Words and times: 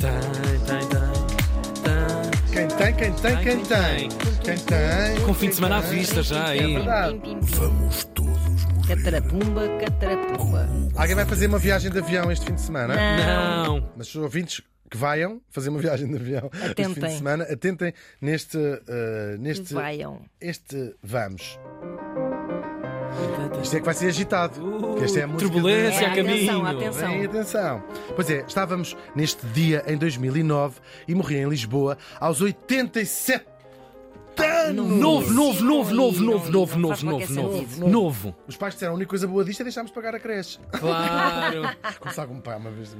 Tem, 0.00 0.60
tem, 0.66 0.88
tem. 0.88 1.08
Quem 2.52 2.68
tem, 2.68 2.94
quem 2.94 3.12
tem, 3.12 3.36
quem 3.42 3.64
tem. 3.64 4.08
Quem 4.44 4.56
tem. 4.56 5.24
Com 5.26 5.34
fim 5.34 5.48
de 5.48 5.54
semana 5.56 5.76
à 5.78 5.80
vista 5.80 6.22
já 6.22 6.54
É 6.54 6.60
aí. 6.60 6.74
verdade. 6.74 7.18
Pim, 7.18 7.38
pim. 7.40 7.46
Vamos 7.56 8.04
todos 8.14 8.64
morrer. 8.64 8.96
Catarapumba, 8.96 9.68
catarapumba. 9.80 10.68
Alguém 10.96 11.14
vai 11.14 11.24
fazer 11.26 11.46
uma 11.46 11.58
viagem 11.58 11.90
de 11.90 11.98
avião 11.98 12.30
este 12.32 12.46
fim 12.46 12.54
de 12.54 12.60
semana? 12.60 12.94
Não. 13.64 13.90
Mas 13.96 14.08
os 14.08 14.16
ouvintes 14.16 14.62
que 14.90 14.96
vaiam 14.96 15.40
fazer 15.50 15.68
uma 15.68 15.78
viagem 15.78 16.08
de 16.08 16.16
avião 16.16 16.50
este 16.52 16.66
fim 16.68 16.74
de 16.74 16.82
Atentem. 16.82 17.10
semana, 17.18 17.44
atentem 17.44 17.92
neste. 18.20 18.56
eh, 18.58 19.36
neste 19.38 19.74
Vaiam. 19.74 20.22
este 20.40 20.94
vamos. 21.02 21.58
Isto 23.62 23.76
é 23.76 23.80
que 23.80 23.84
vai 23.84 23.94
ser 23.94 24.06
agitado. 24.06 24.60
porque 24.60 25.04
esta 25.04 25.20
é 25.20 25.22
a 25.24 25.26
música 25.26 25.48
Uh, 25.48 25.52
turbulência 25.52 26.04
É, 26.04 26.06
a 26.06 26.14
caminho. 26.14 26.66
atenção, 26.66 26.66
atenção. 26.66 27.24
Atenção. 27.24 27.82
Pois 28.14 28.30
é, 28.30 28.44
estávamos 28.46 28.96
neste 29.14 29.44
dia 29.46 29.82
em 29.86 29.96
2009 29.96 30.76
e 31.06 31.14
morri 31.14 31.36
em 31.36 31.48
Lisboa 31.48 31.98
aos 32.20 32.40
87 32.40 33.40
anos. 34.68 34.86
Novo, 34.86 35.32
novo, 35.32 35.64
novo, 35.64 35.94
novo, 35.94 36.22
novo, 36.22 36.50
novo, 36.50 36.78
novo, 36.78 37.04
novo, 37.04 37.34
novo. 37.34 37.88
Novo. 37.88 38.36
Os 38.46 38.56
pais 38.56 38.74
disseram 38.74 38.92
a 38.92 38.96
única 38.96 39.10
coisa 39.10 39.26
boa 39.26 39.44
disto 39.44 39.60
é 39.60 39.64
deixarmos 39.64 39.90
pagar 39.90 40.14
a 40.14 40.20
creche. 40.20 40.58
Claro. 40.72 41.62
Começar 41.98 42.26
com 42.26 42.40
pai 42.40 42.56
uma 42.56 42.70
vez. 42.70 42.96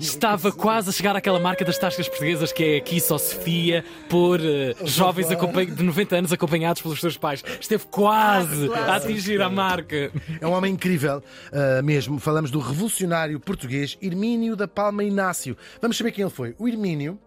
Estava 0.00 0.52
quase 0.52 0.90
a 0.90 0.92
chegar 0.92 1.16
àquela 1.16 1.38
marca 1.38 1.64
das 1.64 1.78
tascas 1.78 2.08
portuguesas 2.08 2.52
que 2.52 2.64
é 2.64 2.76
aqui 2.76 3.00
só 3.00 3.18
Sofia 3.18 3.84
por 4.08 4.40
eh, 4.40 4.74
jovens 4.84 5.28
de 5.28 5.82
90 5.82 6.16
anos 6.16 6.32
acompanhados 6.32 6.82
pelos 6.82 7.00
seus 7.00 7.16
pais. 7.16 7.42
Esteve 7.60 7.84
quase 7.90 8.72
a 8.72 8.96
atingir 8.96 9.40
a 9.42 9.48
marca. 9.48 10.10
É 10.40 10.46
um 10.46 10.52
homem 10.52 10.72
incrível, 10.72 11.22
ah, 11.52 11.82
mesmo. 11.82 12.18
Falamos 12.18 12.50
do 12.50 12.58
revolucionário 12.58 13.38
português 13.40 13.98
Hermínio 14.00 14.56
da 14.56 14.68
Palma 14.68 15.04
Inácio. 15.04 15.56
Vamos 15.80 15.96
saber 15.96 16.12
quem 16.12 16.22
ele 16.22 16.30
foi. 16.30 16.54
O 16.58 16.68
Hermínio. 16.68 17.18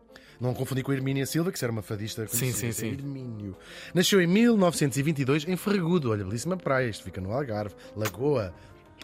Não 0.43 0.53
confundir 0.53 0.83
com 0.83 0.91
a 0.91 0.93
Hermínia 0.93 1.25
Silva, 1.25 1.53
que 1.53 1.63
era 1.63 1.71
uma 1.71 1.81
fadista 1.81 2.27
Sim, 2.27 2.51
sim, 2.51 2.73
sim. 2.73 2.89
Hermínio. 2.89 3.55
Nasceu 3.93 4.19
em 4.19 4.27
1922 4.27 5.47
em 5.47 5.55
Ferragudo. 5.55 6.11
Olha, 6.11 6.25
belíssima 6.25 6.57
praia. 6.57 6.89
Isto 6.89 7.05
fica 7.05 7.21
no 7.21 7.31
Algarve. 7.31 7.73
Lagoa. 7.95 8.53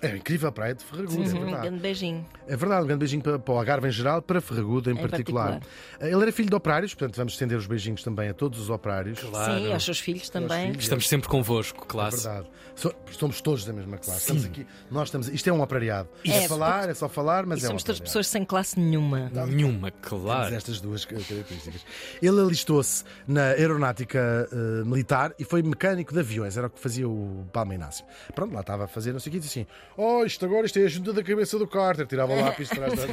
É 0.02 0.16
incrível 0.16 0.48
a 0.50 0.52
praia 0.52 0.74
de 0.74 0.84
Ferragudo, 0.84 1.22
é 1.22 1.26
Um 1.26 1.28
verdade. 1.46 1.62
grande 1.68 1.80
beijinho. 1.82 2.26
É 2.48 2.56
verdade, 2.56 2.84
um 2.84 2.88
grande 2.88 3.00
beijinho 3.00 3.22
para, 3.22 3.38
para 3.40 3.54
o 3.54 3.58
Algarve 3.58 3.88
em 3.88 3.92
geral, 3.92 4.22
para 4.22 4.40
Ferragudo 4.40 4.90
em, 4.90 4.96
particular. 4.96 5.60
Ele 6.00 6.22
era 6.22 6.32
filho 6.32 6.50
de 6.50 6.56
operários, 6.56 6.94
portanto 6.94 7.18
vamos 7.18 7.34
estender 7.34 7.58
os 7.58 7.68
beijinhos 7.68 8.02
também 8.02 8.30
a 8.30 8.34
todos 8.34 8.60
os 8.60 8.70
operários. 8.70 9.20
Claro. 9.20 9.54
Sim, 9.60 9.74
aos 9.74 9.84
seus 9.84 10.00
filhos 10.00 10.30
também. 10.30 10.68
filhos. 10.72 10.84
Estamos 10.84 11.08
sempre 11.08 11.28
convosco, 11.28 11.84
É 11.84 11.88
classe. 11.88 12.24
verdade. 12.24 12.48
So- 12.76 12.96
somos 13.12 13.42
todos 13.42 13.66
da 13.66 13.74
mesma 13.74 13.98
classe. 13.98 14.22
Estamos 14.22 14.46
aqui, 14.46 14.66
nós 14.90 15.10
estamos. 15.10 15.28
Isto 15.28 15.50
é 15.50 15.54
um 15.54 15.62
operariado. 15.62 16.08
É, 16.26 16.46
É, 16.46 16.48
falar, 16.48 16.90
é 16.90 16.94
só 16.94 17.10
falar, 17.10 17.46
mas 17.46 17.60
E 17.62 17.64
é 17.64 17.66
um 17.66 17.72
somos 17.72 17.84
todas 17.84 17.98
operariado. 17.98 18.04
pessoas 18.06 18.28
sem 18.28 18.46
classe 18.46 18.80
nenhuma. 18.80 19.30
Nenhuma, 19.48 19.92
Temos 19.92 20.08
claro. 20.24 20.56
estas 20.56 20.80
duas 20.80 21.04
características. 21.04 21.86
Ele 22.22 22.40
alistou-se 22.40 23.04
na 23.28 23.48
aeronáutica 23.50 24.48
eh, 24.52 24.84
militar 24.86 25.34
e 25.38 25.44
foi 25.44 25.62
mecânico 25.62 26.14
de 26.14 26.20
aviões, 26.20 26.56
era 26.58 26.68
o 26.68 26.70
que 26.70 26.80
fazia 26.80 27.08
o 27.08 27.46
Palma 27.52 27.76
Inácio. 27.76 28.06
Pronto, 28.34 28.54
lá 28.54 28.62
estava 28.62 28.86
a 28.86 28.88
fazer, 28.88 29.12
não 29.12 29.20
sei 29.20 29.30
o 29.30 29.34
que, 29.34 29.40
disse 29.40 29.60
assim: 29.60 29.68
Oh, 30.02 30.24
isto 30.24 30.46
agora 30.46 30.66
isto 30.66 30.80
é 30.80 30.86
a 30.86 30.88
junta 30.88 31.12
da 31.12 31.22
cabeça 31.22 31.60
do 31.60 31.68
Carter. 31.68 32.08
Tirava 32.08 32.32
o 32.32 32.40
lápis 32.40 32.70
de 32.70 32.76
trás 32.76 32.94
da. 32.94 33.06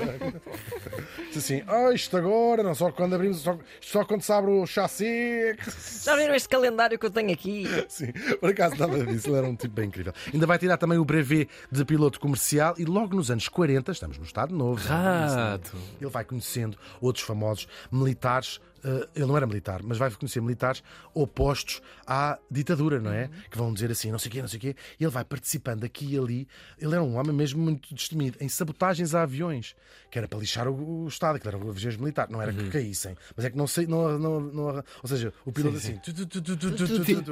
disse 1.32 1.38
assim: 1.38 1.64
Oh, 1.68 1.90
isto 1.90 2.16
agora, 2.16 2.62
não 2.62 2.76
só 2.76 2.92
quando 2.92 3.16
abrimos, 3.16 3.38
só, 3.38 3.58
só 3.80 4.04
quando 4.04 4.22
se 4.22 4.32
abre 4.32 4.52
o 4.52 4.64
chassi. 4.66 5.56
Já 6.04 6.14
viram 6.14 6.32
este 6.36 6.48
calendário 6.48 6.96
que 6.96 7.04
eu 7.04 7.10
tenho 7.10 7.32
aqui? 7.32 7.66
Sim, 7.88 8.12
por 8.38 8.50
acaso 8.50 8.76
nada 8.76 9.04
disso, 9.04 9.30
ele 9.30 9.36
era 9.38 9.48
um 9.48 9.56
tipo 9.56 9.74
bem 9.74 9.86
incrível. 9.86 10.12
Ainda 10.32 10.46
vai 10.46 10.58
tirar 10.58 10.76
também 10.76 10.96
o 10.96 11.04
brevet 11.04 11.48
de 11.72 11.84
piloto 11.84 12.20
comercial 12.20 12.76
e 12.78 12.84
logo 12.84 13.16
nos 13.16 13.32
anos 13.32 13.48
40, 13.48 13.90
estamos 13.90 14.16
no 14.16 14.24
Estado 14.24 14.54
Novo. 14.54 14.80
é 14.88 14.92
é? 14.92 15.34
Rato. 15.34 15.76
Ele 16.00 16.10
vai 16.10 16.24
conhecendo 16.24 16.78
outros 17.00 17.24
famosos 17.24 17.66
militares 17.90 18.60
ele 19.14 19.26
não 19.26 19.36
era 19.36 19.46
militar, 19.46 19.82
mas 19.82 19.98
vai 19.98 20.10
conhecer 20.10 20.40
militares 20.40 20.82
opostos 21.14 21.80
à 22.06 22.38
ditadura, 22.50 23.00
não 23.00 23.12
é? 23.12 23.24
Uhum. 23.24 23.30
Que 23.50 23.58
vão 23.58 23.72
dizer 23.72 23.90
assim, 23.90 24.10
não 24.10 24.18
sei 24.18 24.28
o 24.28 24.32
quê, 24.32 24.40
não 24.40 24.48
sei 24.48 24.58
o 24.58 24.60
quê. 24.60 24.76
E 24.98 25.04
ele 25.04 25.10
vai 25.10 25.24
participando 25.24 25.84
aqui 25.84 26.14
e 26.14 26.18
ali. 26.18 26.48
Ele 26.78 26.94
era 26.94 27.02
um 27.02 27.16
homem 27.16 27.32
mesmo 27.32 27.62
muito 27.62 27.94
destemido, 27.94 28.38
em 28.40 28.48
sabotagens 28.48 29.14
a 29.14 29.22
aviões, 29.22 29.74
que 30.10 30.18
era 30.18 30.28
para 30.28 30.38
lixar 30.38 30.68
o, 30.68 31.04
o 31.04 31.08
Estado, 31.08 31.38
que 31.38 31.48
eram 31.48 31.68
aviões 31.68 31.96
militares, 31.96 32.30
não 32.30 32.40
era 32.40 32.52
uhum. 32.52 32.58
que 32.58 32.70
caíssem. 32.70 33.16
Mas 33.36 33.44
é 33.46 33.50
que 33.50 33.56
não 33.56 33.66
sei, 33.66 33.86
não, 33.86 34.18
não, 34.18 34.40
não 34.40 34.84
ou 35.02 35.08
seja, 35.08 35.32
o 35.44 35.52
piloto 35.52 35.76
assim. 35.76 35.98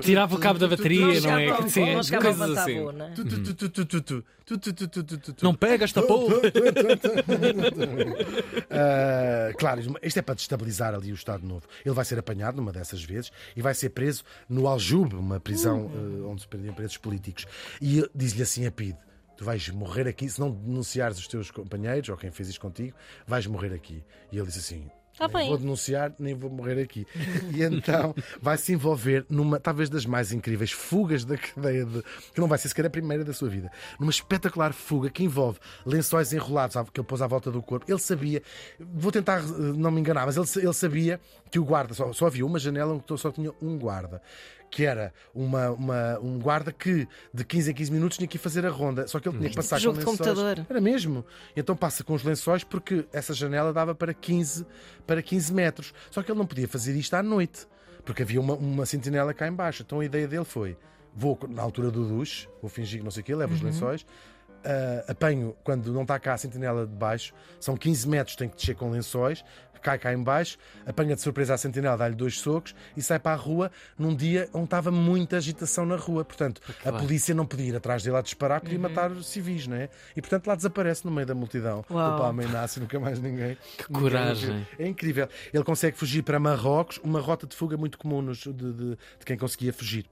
Tirava 0.01 0.34
o 0.34 0.39
cabo 0.39 0.59
da 0.59 0.69
bateria, 0.69 1.21
não 1.21 1.39
é? 1.39 1.69
Sim, 1.69 1.95
coisas 2.21 2.59
assim. 2.59 2.78
Não 5.43 5.55
pega 5.55 5.84
esta 5.84 6.03
porra! 6.03 6.37
Claro, 9.59 9.81
isto 10.03 10.19
é 10.19 10.23
para 10.23 10.34
destabilizar 10.34 10.95
ali 10.95 11.12
o 11.12 11.15
Estado 11.15 11.44
Novo. 11.44 11.66
Ele 11.84 11.94
vai 11.94 12.05
ser 12.05 12.19
apanhado 12.19 12.56
numa 12.56 12.72
dessas 12.72 13.03
vezes 13.03 13.31
e 13.56 13.62
vai 13.62 13.75
ser 13.75 13.91
preso 13.91 14.25
no 14.49 14.66
Aljube, 14.66 15.15
uma 15.15 15.41
prisão 15.41 15.91
ah, 15.94 16.28
onde 16.28 16.43
se 16.43 16.49
prendiam 16.49 16.75
presos 16.75 16.97
políticos. 16.97 17.47
E 17.81 18.09
diz-lhe 18.15 18.43
assim 18.43 18.66
a 18.66 18.71
Pide: 18.71 18.99
Tu 19.37 19.44
vais 19.44 19.69
morrer 19.71 20.06
aqui, 20.09 20.28
se 20.28 20.41
não 20.41 20.50
denunciares 20.50 21.19
os 21.19 21.27
teus 21.27 21.50
companheiros 21.50 22.09
ou 22.09 22.16
quem 22.16 22.31
fez 22.31 22.49
isto 22.49 22.60
contigo, 22.60 22.97
vais 23.27 23.47
morrer 23.47 23.72
aqui. 23.72 24.04
E 24.31 24.38
ele 24.38 24.47
diz 24.47 24.59
assim. 24.59 24.88
Tá 25.17 25.29
nem 25.29 25.37
bem. 25.37 25.49
vou 25.49 25.59
denunciar, 25.59 26.13
nem 26.19 26.35
vou 26.35 26.51
morrer 26.51 26.81
aqui. 26.83 27.07
E 27.55 27.63
então 27.63 28.15
vai 28.41 28.57
se 28.57 28.73
envolver 28.73 29.25
numa, 29.29 29.61
talvez 29.61 29.89
das 29.89 30.05
mais 30.05 30.33
incríveis 30.33 30.73
fugas 30.73 31.25
da 31.25 31.37
cadeia 31.37 31.85
de. 31.85 32.03
que 32.33 32.41
não 32.41 32.49
vai 32.49 32.59
ser 32.59 32.69
sequer 32.69 32.87
a 32.87 32.91
primeira 32.91 33.25
da 33.25 33.33
sua 33.33 33.49
vida. 33.49 33.71
Numa 33.99 34.11
espetacular 34.11 34.73
fuga 34.73 35.09
que 35.09 35.23
envolve 35.23 35.59
lençóis 35.87 36.33
enrolados 36.33 36.77
que 36.93 37.01
ele 37.01 37.07
pôs 37.07 37.23
à 37.23 37.27
volta 37.27 37.51
do 37.51 37.63
corpo. 37.63 37.87
Ele 37.89 37.99
sabia, 37.99 38.43
vou 38.79 39.13
tentar 39.13 39.39
eh, 39.39 39.45
não 39.77 39.91
me 39.91 40.01
enganar, 40.01 40.27
mas 40.27 40.37
ele, 40.37 40.65
ele 40.65 40.73
sabia 40.73 41.21
que 41.51 41.59
o 41.59 41.65
guarda, 41.65 41.95
só, 41.95 42.13
só 42.13 42.27
havia 42.27 42.45
uma 42.45 42.59
janela 42.59 42.95
onde 42.95 43.21
só 43.21 43.31
tinha 43.31 43.53
um 43.63 43.79
guarda. 43.79 44.21
Que 44.77 44.85
era 44.85 45.15
uma, 45.33 45.71
uma- 45.71 46.19
um 46.19 46.37
guarda 46.41 46.73
que 46.73 47.07
de 47.33 47.45
15 47.45 47.71
em 47.71 47.75
15 47.75 47.93
minutos 47.93 48.17
tinha 48.19 48.27
que 48.27 48.37
ir 48.37 48.41
fazer 48.41 48.67
a 48.67 48.71
ronda. 48.71 49.07
Só 49.07 49.21
que 49.21 49.29
ele 49.29 49.39
tinha 49.39 49.51
que 49.51 49.55
passar 49.57 49.79
jogo 49.79 49.99
com 49.99 50.01
de 50.05 50.11
lençóis. 50.11 50.29
computador. 50.37 50.67
Era 50.69 50.81
mesmo. 50.81 51.25
Então 51.57 51.77
passa 51.77 52.03
com 52.03 52.12
os 52.12 52.25
lençóis 52.25 52.65
porque 52.65 53.07
essa 53.13 53.33
janela 53.33 53.73
dava 53.73 53.95
para 53.95 54.13
15, 54.13 54.67
para 55.07 55.23
15 55.23 55.53
metros. 55.55 55.95
Só 56.11 56.25
que 56.25 56.33
ele 56.33 56.39
não 56.41 56.47
podia 56.47 56.67
fazer 56.67 56.97
isto 56.97 57.15
à 57.15 57.23
noite, 57.23 57.69
porque 58.05 58.23
havia 58.25 58.41
uma, 58.41 58.55
uma 58.55 58.84
sentinela 58.84 59.33
cá 59.33 59.47
em 59.47 59.53
baixo. 59.53 59.84
Então 59.87 60.01
a 60.01 60.05
ideia 60.05 60.27
dele 60.27 60.45
foi: 60.45 60.77
vou 61.15 61.39
na 61.49 61.63
altura 61.63 61.93
do 61.93 62.05
duche, 62.09 62.49
vou 62.61 62.69
fingir 62.69 62.99
que 62.99 63.05
não 63.05 63.13
sei 63.13 63.21
o 63.23 63.25
quê, 63.25 63.33
levo 63.33 63.55
os 63.55 63.63
lençóis. 63.63 64.05
Ah, 64.65 65.05
apanho 65.13 65.55
quando 65.65 65.93
não 65.93 66.03
está 66.03 66.19
cá 66.19 66.35
a 66.35 66.39
sentinela 66.39 66.87
de 66.87 66.95
baixo, 66.95 67.33
são 67.61 67.77
15 67.77 68.09
metros, 68.09 68.37
tem 68.37 68.49
que 68.49 68.57
descer 68.57 68.75
com 68.75 68.91
lençóis, 68.91 69.45
cai 69.83 69.99
cá 69.99 70.15
em 70.15 70.23
baixo, 70.23 70.57
apanha 70.87 71.15
de 71.15 71.21
surpresa 71.21 71.53
a 71.53 71.59
sentinela, 71.59 71.95
dá-lhe 71.99 72.15
dois 72.15 72.41
socos 72.41 72.75
e 72.97 73.03
sai 73.03 73.19
para 73.19 73.33
a 73.33 73.37
rua 73.39 73.71
num 73.99 74.17
dia 74.17 74.49
onde 74.55 74.65
estava 74.65 74.91
muita 74.91 75.37
agitação 75.37 75.85
na 75.85 75.95
rua. 75.97 76.25
Portanto, 76.25 76.63
a 76.83 76.91
bem. 76.91 77.01
polícia 77.03 77.35
não 77.35 77.45
podia 77.45 77.67
ir 77.67 77.77
atrás 77.77 78.03
dele 78.03 78.17
a 78.17 78.23
disparar, 78.23 78.63
queria 78.63 78.79
matar 78.79 79.11
os 79.11 79.27
civis, 79.29 79.67
não 79.67 79.77
é? 79.77 79.91
E 80.17 80.23
portanto 80.23 80.47
lá 80.47 80.55
desaparece 80.55 81.05
no 81.05 81.11
meio 81.11 81.27
da 81.27 81.35
multidão. 81.35 81.85
Uau. 81.91 82.15
O 82.15 82.19
Palma 82.19 82.43
Inácio, 82.45 82.81
nunca 82.81 82.99
mais 82.99 83.21
ninguém. 83.21 83.59
Que 83.77 83.85
coragem. 83.93 84.67
É 84.79 84.87
incrível. 84.89 85.29
Ele 85.53 85.65
consegue 85.65 85.99
fugir 85.99 86.23
para 86.23 86.41
Marrocos, 86.41 86.99
uma 87.05 87.21
rota 87.21 87.47
de 87.47 87.55
fuga 87.55 87.77
muito 87.77 87.99
comum 87.99 88.23
nos- 88.23 88.39
de, 88.39 88.53
de- 88.55 88.73
de 89.19 89.25
quem 89.27 89.37
conseguia 89.37 89.71
fugir. 89.75 90.07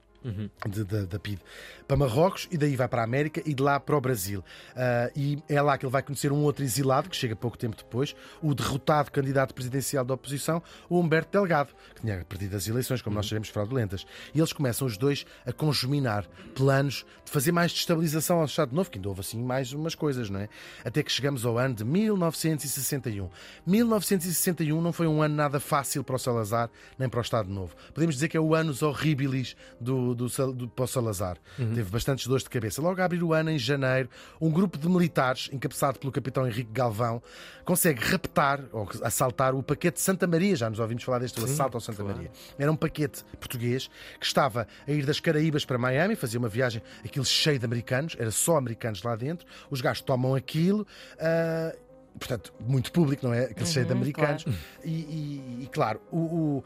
De- 0.67 0.83
de- 0.83 1.05
da 1.05 1.19
PID 1.19 1.39
para 1.87 1.97
Marrocos 1.97 2.47
e 2.49 2.57
daí 2.57 2.75
vai 2.75 2.87
para 2.87 3.01
a 3.01 3.03
América 3.03 3.41
e 3.45 3.53
de 3.53 3.61
lá 3.61 3.79
para 3.79 3.95
o 3.97 4.01
Brasil. 4.01 4.43
Ah, 4.75 5.11
e 5.15 5.37
é 5.49 5.61
lá 5.61 5.77
que 5.77 5.85
ele 5.85 5.91
vai 5.91 6.01
conhecer 6.01 6.31
um 6.31 6.43
outro 6.43 6.63
exilado 6.63 7.09
que 7.09 7.15
chega 7.15 7.35
pouco 7.35 7.57
tempo 7.57 7.75
depois, 7.75 8.15
o 8.41 8.53
derrotado 8.55 9.11
candidato 9.11 9.53
presidencial 9.53 10.05
da 10.05 10.13
oposição, 10.13 10.61
o 10.89 10.99
Humberto 10.99 11.31
Delgado, 11.37 11.69
que 11.95 12.01
tinha 12.01 12.23
perdido 12.23 12.55
as 12.55 12.67
eleições, 12.67 13.01
como 13.01 13.15
nós 13.15 13.27
sabemos, 13.27 13.49
fraudulentas. 13.49 14.05
E 14.33 14.39
eles 14.39 14.53
começam 14.53 14.87
os 14.87 14.97
dois 14.97 15.25
a 15.45 15.51
conjuminar 15.51 16.25
planos 16.55 17.05
de 17.25 17.31
fazer 17.31 17.51
mais 17.51 17.71
destabilização 17.73 18.39
ao 18.39 18.45
Estado 18.45 18.73
Novo, 18.73 18.89
que 18.89 18.97
ainda 18.97 19.09
houve 19.09 19.21
assim 19.21 19.41
mais 19.43 19.73
umas 19.73 19.93
coisas, 19.95 20.29
não 20.29 20.39
é? 20.39 20.47
Até 20.85 21.03
que 21.03 21.11
chegamos 21.11 21.45
ao 21.45 21.57
ano 21.57 21.75
de 21.75 21.83
1961. 21.83 23.29
1961 23.65 24.81
não 24.81 24.93
foi 24.93 25.07
um 25.07 25.21
ano 25.21 25.35
nada 25.35 25.59
fácil 25.59 26.03
para 26.03 26.15
o 26.15 26.19
Salazar 26.19 26.69
nem 26.97 27.09
para 27.09 27.19
o 27.19 27.21
Estado 27.21 27.49
Novo. 27.49 27.75
Podemos 27.93 28.15
dizer 28.15 28.27
que 28.29 28.37
é 28.37 28.39
o 28.39 28.55
anos 28.55 28.81
horribilis 28.81 29.55
do, 29.79 30.12
do, 30.13 30.27
do, 30.53 30.87
Salazar. 30.87 31.37
Teve 31.55 31.83
bastantes 31.89 32.27
dores 32.27 32.43
de 32.43 32.49
cabeça. 32.49 32.81
Logo 32.81 33.01
a 33.01 33.05
abrir 33.05 33.23
o 33.23 33.33
ano, 33.33 33.49
em 33.49 33.57
janeiro, 33.57 34.09
um 34.39 34.49
grupo 34.51 34.77
de 34.77 34.87
militares, 34.87 35.49
encabeçado 35.51 35.97
pelo 35.99 36.11
capitão 36.11 36.45
Henrique 36.47 36.71
Galvão, 36.71 37.21
consegue 37.65 38.01
raptar 38.03 38.61
ou 38.71 38.89
assaltar 39.03 39.55
o 39.55 39.63
paquete 39.63 39.95
de 39.95 40.01
Santa 40.01 40.27
Maria. 40.27 40.55
Já 40.55 40.69
nos 40.69 40.79
ouvimos 40.79 41.03
falar 41.03 41.19
deste 41.19 41.39
o 41.39 41.45
assalto 41.45 41.77
ao 41.77 41.81
Santa 41.81 42.03
Maria. 42.03 42.31
Era 42.59 42.71
um 42.71 42.75
paquete 42.75 43.23
português 43.39 43.89
que 44.19 44.25
estava 44.25 44.67
a 44.87 44.91
ir 44.91 45.05
das 45.05 45.19
Caraíbas 45.19 45.65
para 45.65 45.77
Miami, 45.77 46.15
fazia 46.15 46.39
uma 46.39 46.49
viagem, 46.49 46.81
aquilo 47.03 47.25
cheio 47.25 47.57
de 47.59 47.65
americanos, 47.65 48.15
era 48.19 48.31
só 48.31 48.57
americanos 48.57 49.01
lá 49.03 49.15
dentro. 49.15 49.45
Os 49.69 49.81
gajos 49.81 50.01
tomam 50.01 50.35
aquilo. 50.35 50.85
ah, 51.19 51.75
Portanto, 52.19 52.53
muito 52.59 52.91
público, 52.91 53.25
não 53.25 53.33
é? 53.33 53.45
Aquele 53.45 53.65
cheio 53.65 53.85
de 53.87 53.91
americanos. 53.91 54.45
E, 54.85 54.89
e- 54.91 55.63
e, 55.63 55.67
claro, 55.71 55.99
o- 56.11 56.17
o, 56.59 56.63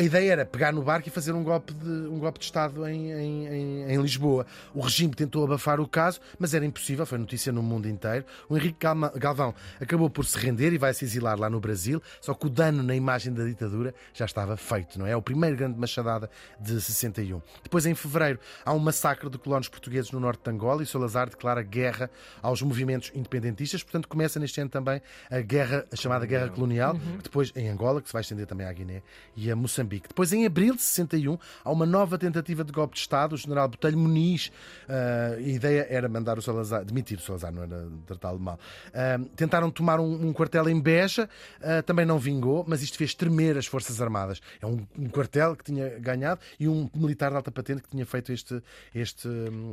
a 0.00 0.02
ideia 0.02 0.32
era 0.32 0.46
pegar 0.46 0.72
no 0.72 0.82
barco 0.82 1.08
e 1.08 1.10
fazer 1.10 1.32
um 1.32 1.44
golpe 1.44 1.74
de, 1.74 1.86
um 1.86 2.18
golpe 2.18 2.38
de 2.38 2.46
Estado 2.46 2.88
em, 2.88 3.12
em, 3.12 3.82
em, 3.92 4.00
Lisboa. 4.00 4.46
O 4.72 4.80
regime 4.80 5.14
tentou 5.14 5.44
abafar 5.44 5.78
o 5.78 5.86
caso, 5.86 6.20
mas 6.38 6.54
era 6.54 6.64
impossível, 6.64 7.04
foi 7.04 7.18
notícia 7.18 7.52
no 7.52 7.62
mundo 7.62 7.86
inteiro. 7.86 8.24
O 8.48 8.56
Henrique 8.56 8.78
Galvão 9.16 9.54
acabou 9.78 10.08
por 10.08 10.24
se 10.24 10.38
render 10.38 10.72
e 10.72 10.78
vai 10.78 10.94
se 10.94 11.04
exilar 11.04 11.38
lá 11.38 11.50
no 11.50 11.60
Brasil, 11.60 12.02
só 12.18 12.32
que 12.32 12.46
o 12.46 12.48
dano 12.48 12.82
na 12.82 12.94
imagem 12.94 13.30
da 13.30 13.44
ditadura 13.44 13.94
já 14.14 14.24
estava 14.24 14.56
feito, 14.56 14.98
não 14.98 15.06
é? 15.06 15.10
É 15.10 15.16
o 15.16 15.20
primeiro 15.20 15.54
grande 15.54 15.78
machadada 15.78 16.30
de 16.58 16.80
61. 16.80 17.42
Depois, 17.62 17.84
em 17.84 17.94
fevereiro, 17.94 18.38
há 18.64 18.72
um 18.72 18.78
massacre 18.78 19.28
de 19.28 19.36
colonos 19.36 19.68
portugueses 19.68 20.10
no 20.12 20.20
norte 20.20 20.42
de 20.42 20.50
Angola 20.50 20.82
e 20.82 20.86
Salazar 20.86 21.28
declara 21.28 21.62
guerra 21.62 22.08
aos 22.40 22.62
movimentos 22.62 23.12
independentistas. 23.14 23.82
Portanto, 23.82 24.08
começa 24.08 24.40
neste 24.40 24.62
ano 24.62 24.70
também 24.70 25.02
a 25.30 25.40
guerra, 25.42 25.84
a 25.92 25.96
chamada 25.96 26.24
Guerra 26.24 26.48
Colonial, 26.48 26.94
que 26.94 27.24
depois 27.24 27.52
em 27.54 27.68
Angola, 27.68 28.00
que 28.00 28.08
se 28.08 28.14
vai 28.14 28.22
estender 28.22 28.46
também 28.46 28.66
à 28.66 28.72
Guiné 28.72 29.02
e 29.36 29.50
a 29.50 29.56
Moçambique. 29.56 29.89
Depois, 29.98 30.32
em 30.32 30.46
abril 30.46 30.74
de 30.74 30.82
61, 30.82 31.38
há 31.64 31.70
uma 31.70 31.84
nova 31.86 32.16
tentativa 32.18 32.62
de 32.64 32.72
golpe 32.72 32.94
de 32.94 33.00
Estado. 33.00 33.34
O 33.34 33.36
general 33.36 33.68
Botelho 33.68 33.98
Muniz, 33.98 34.52
ah, 34.88 35.34
a 35.36 35.40
ideia 35.40 35.86
era 35.90 36.08
mandar 36.08 36.38
o 36.38 36.42
Salazar, 36.42 36.84
demitir 36.84 37.18
o 37.18 37.20
Salazar, 37.20 37.52
não 37.52 37.62
era 37.62 37.86
tratá-lo 38.06 38.38
mal. 38.38 38.58
Ah, 38.94 39.18
tentaram 39.36 39.70
tomar 39.70 39.98
um, 40.00 40.28
um 40.28 40.32
quartel 40.32 40.68
em 40.68 40.80
Beja, 40.80 41.28
ah, 41.62 41.82
também 41.82 42.04
não 42.06 42.18
vingou, 42.18 42.64
mas 42.68 42.82
isto 42.82 42.96
fez 42.98 43.14
tremer 43.14 43.56
as 43.58 43.66
Forças 43.66 44.00
Armadas. 44.00 44.40
É 44.60 44.66
um, 44.66 44.86
um 44.98 45.08
quartel 45.08 45.56
que 45.56 45.64
tinha 45.64 45.98
ganhado 45.98 46.40
e 46.58 46.68
um 46.68 46.88
militar 46.94 47.30
de 47.30 47.36
alta 47.36 47.50
patente 47.50 47.82
que 47.82 47.88
tinha 47.88 48.04
feito 48.06 48.32
este, 48.32 48.62
este, 48.94 49.28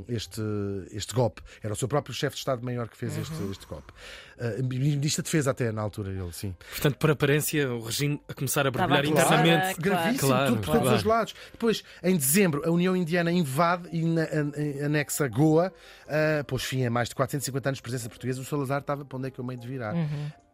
este, 0.07 0.41
este 0.91 1.13
golpe. 1.13 1.41
Era 1.63 1.73
o 1.73 1.75
seu 1.75 1.87
próprio 1.87 2.13
chefe 2.13 2.35
de 2.35 2.39
Estado-Maior 2.39 2.87
que 2.87 2.97
fez 2.97 3.17
este, 3.17 3.35
este 3.51 3.65
golpe. 3.65 3.91
Ministro 4.63 5.23
da 5.23 5.25
Defesa, 5.25 5.51
até 5.51 5.71
na 5.71 5.81
altura, 5.81 6.11
ele, 6.11 6.31
sim. 6.31 6.55
Portanto, 6.71 6.97
por 6.97 7.09
aparência, 7.11 7.71
o 7.73 7.81
regime 7.83 8.21
a 8.27 8.33
começar 8.33 8.67
a 8.67 8.71
borbulhar 8.71 9.03
começar 9.03 9.25
internamente. 9.25 9.71
a- 9.71 9.81
Gravíssimo, 10.07 10.29
Claro, 10.29 10.45
tudo 10.51 10.57
por 10.61 10.65
todos 10.65 10.81
claro. 10.81 10.97
os 10.97 11.03
lados. 11.03 11.35
Depois, 11.51 11.83
em 12.03 12.15
dezembro, 12.17 12.63
a 12.65 12.71
União 12.71 12.95
Indiana 12.95 13.31
invade 13.31 13.87
e 13.91 14.03
na- 14.05 14.23
an- 14.23 14.85
anexa 14.85 15.27
Goa, 15.27 15.71
uh, 16.05 16.43
pôs 16.45 16.63
fim 16.63 16.85
a 16.85 16.89
mais 16.89 17.09
de 17.09 17.15
450 17.15 17.69
anos 17.69 17.77
de 17.77 17.83
presença 17.83 18.09
portuguesa. 18.09 18.41
O 18.41 18.45
Salazar 18.45 18.81
estava 18.81 19.03
para 19.05 19.17
onde 19.17 19.27
é 19.27 19.31
que 19.31 19.39
eu 19.39 19.43
meio 19.43 19.59
de 19.59 19.67
virar. 19.67 19.93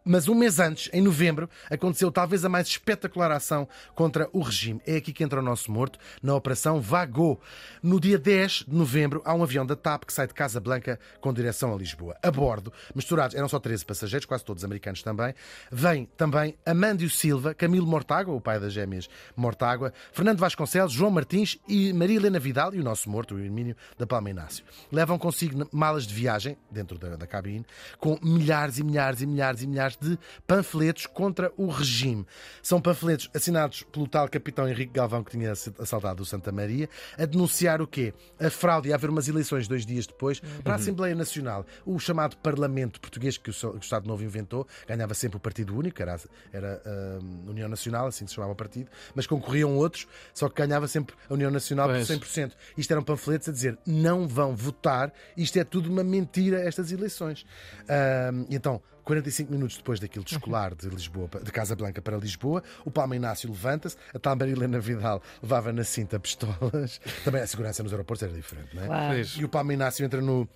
Mas 0.06 0.28
um 0.28 0.36
mês 0.36 0.60
antes, 0.60 0.90
em 0.92 1.02
novembro, 1.02 1.50
aconteceu 1.70 2.12
talvez 2.12 2.44
a 2.44 2.50
mais 2.50 2.68
espetacular 2.68 3.32
ação 3.32 3.68
contra 3.96 4.30
o 4.34 4.42
regime. 4.42 4.82
É 4.86 4.98
aqui 4.98 5.14
que 5.14 5.24
entra 5.24 5.40
o 5.40 5.44
nosso 5.44 5.72
morto, 5.72 5.98
na 6.22 6.36
Operação 6.36 6.82
Vagô. 6.82 7.40
No 7.82 8.00
dia 8.00 8.20
10 8.20 8.66
de 8.68 8.76
novembro, 8.76 9.22
há 9.24 9.34
um 9.34 9.44
avião 9.44 9.66
da 9.66 9.78
TAP 9.78 10.04
que 10.04 10.12
sai 10.12 10.28
de 10.28 10.34
Casablanca 10.34 11.00
com 11.22 11.34
direção 11.34 11.74
a 11.74 11.78
Lisboa. 11.78 12.18
A 12.22 12.30
bordo, 12.30 12.74
misturados, 12.94 13.36
eram 13.36 13.48
só 13.48 13.60
13 13.60 13.86
passageiros, 13.86 14.26
quase 14.26 14.44
todos 14.44 14.66
americanos 14.66 15.02
também, 15.02 15.34
vem 15.72 16.06
também 16.18 16.58
Amândio 16.66 17.10
Silva, 17.10 17.54
Camilo 17.54 17.88
Mortágua, 17.88 18.36
o 18.36 18.42
pai 18.42 18.60
das 18.60 18.74
gêmeas 18.74 19.08
Mortágua, 19.38 19.94
Fernando 20.12 20.40
Vasconcelos, 20.40 20.92
João 20.92 21.12
Martins 21.12 21.58
e 21.68 21.94
Maria 21.94 22.18
Helena 22.18 22.40
Vidal 22.40 22.74
e 22.76 22.80
o 22.80 22.84
nosso 22.84 23.10
morto, 23.10 23.36
o 23.36 23.40
Hermínio 23.40 23.76
da 23.98 24.06
Palma 24.06 24.30
Inácio. 24.30 24.66
Levam 24.92 25.18
consigo 25.18 25.66
malas 25.72 26.06
de 26.06 26.14
viagem, 26.14 26.58
dentro 26.70 26.98
da, 26.98 27.16
da 27.16 27.26
cabine, 27.26 27.66
com 28.00 28.20
milhares 28.22 28.78
e 28.80 28.84
milhares 28.84 29.22
e 29.22 29.26
milhares 29.26 29.62
e 29.62 29.68
milhares 29.68 29.93
de 30.00 30.18
panfletos 30.48 31.06
contra 31.06 31.52
o 31.58 31.68
regime. 31.68 32.26
São 32.62 32.82
panfletos 32.82 33.30
assinados 33.34 33.84
pelo 33.84 34.08
tal 34.08 34.28
capitão 34.28 34.68
Henrique 34.68 34.94
Galvão, 34.94 35.24
que 35.24 35.32
tinha 35.32 35.52
assaltado 35.52 36.24
o 36.24 36.26
Santa 36.26 36.52
Maria, 36.52 36.90
a 37.18 37.26
denunciar 37.26 37.82
o 37.82 37.88
quê? 37.88 38.14
A 38.40 38.50
fraude 38.50 38.90
e 38.90 38.92
a 38.92 38.96
haver 38.96 39.10
umas 39.10 39.28
eleições 39.28 39.68
dois 39.68 39.86
dias 39.86 40.08
depois 40.08 40.40
para 40.64 40.74
a 40.74 40.76
Assembleia 40.76 41.16
Nacional. 41.16 41.66
O 41.86 42.00
chamado 42.00 42.36
Parlamento 42.38 43.00
Português 43.00 43.38
que 43.38 43.50
o, 43.50 43.78
Estado 43.78 44.08
Novo 44.08 44.24
inventou, 44.24 44.68
ganhava 44.88 45.14
sempre 45.14 45.38
o 45.38 45.40
Partido 45.40 45.76
Único, 45.78 46.02
era, 46.02 46.20
era 46.52 46.82
a 46.86 47.50
União 47.50 47.70
Nacional, 47.70 48.08
assim 48.08 48.26
se 48.26 48.34
chamava 48.34 48.54
o 48.54 48.56
partido, 48.56 48.90
mas 49.14 49.28
concorriam 49.28 49.76
outros, 49.76 50.08
só 50.34 50.50
que 50.50 50.62
ganhava 50.62 50.88
sempre 50.88 51.16
a 51.30 51.34
União 51.34 51.52
Nacional 51.52 51.90
Pois. 51.90 52.08
por 52.08 52.18
100%. 52.18 52.54
Isto 52.78 52.92
eram 52.92 53.04
panfletos 53.04 53.50
a 53.50 53.52
dizer 53.52 53.78
não 53.86 54.28
vão 54.28 54.56
votar, 54.56 55.14
isto 55.38 55.58
é 55.58 55.64
tudo 55.64 55.90
uma 55.90 56.04
mentira, 56.04 56.62
estas 56.62 56.92
eleições. 56.92 57.46
Ahm, 57.88 58.46
e 58.50 58.56
então, 58.64 58.82
45 59.04 59.52
minutos 59.52 59.78
depois 59.78 60.00
daquilo 60.00 60.24
descolar 60.24 60.74
de 60.74 60.88
Lisboa, 60.90 61.30
de 61.42 61.52
Casa 61.52 61.76
Blanca 61.76 62.02
para 62.02 62.18
Lisboa, 62.18 62.64
o 62.86 62.92
Palma 62.92 63.16
Inácio 63.16 63.50
levanta-se, 63.50 63.98
a 64.14 64.20
tal 64.20 64.36
Marilena 64.36 64.80
Vidal 64.80 65.22
levava 65.42 65.72
na 65.72 65.84
cinta 65.84 66.20
pistolas. 66.20 67.00
Também 67.24 67.42
a 67.42 67.48
segurança 67.48 67.84
nos 67.84 67.92
aeroportos 67.92 68.24
era 68.24 68.34
diferente, 68.34 68.76
não 68.76 68.84
é? 68.84 68.88
Claro. 68.88 69.20
E 69.38 69.46
o 69.46 69.50
Palma 69.50 69.74
Inácio 69.74 70.06
entra 70.06 70.22
no. 70.22 70.48